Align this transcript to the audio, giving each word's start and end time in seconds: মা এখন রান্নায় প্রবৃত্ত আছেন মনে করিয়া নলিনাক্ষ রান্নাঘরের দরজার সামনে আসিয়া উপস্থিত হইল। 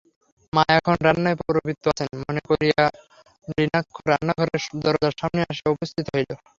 মা 0.53 0.63
এখন 0.77 0.95
রান্নায় 1.05 1.37
প্রবৃত্ত 1.41 1.83
আছেন 1.91 2.09
মনে 2.21 2.41
করিয়া 2.49 2.83
নলিনাক্ষ 3.47 3.95
রান্নাঘরের 4.09 4.53
দরজার 4.83 5.13
সামনে 5.21 5.41
আসিয়া 5.49 5.73
উপস্থিত 5.75 6.05
হইল। 6.13 6.29